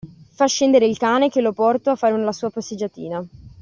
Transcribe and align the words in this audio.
Fa 0.33 0.47
scendere 0.47 0.87
il 0.87 0.97
cane 0.97 1.29
che 1.29 1.41
lo 1.41 1.53
porto 1.53 1.91
a 1.91 1.95
fare 1.95 2.17
la 2.17 2.31
sua 2.31 2.49
passeggiatina. 2.49 3.23